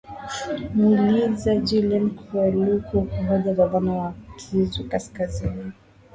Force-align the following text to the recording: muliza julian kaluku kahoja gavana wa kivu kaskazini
muliza 0.75 1.55
julian 1.59 2.07
kaluku 2.27 3.01
kahoja 3.15 3.53
gavana 3.53 3.93
wa 3.93 4.13
kivu 4.37 4.83
kaskazini 4.83 5.71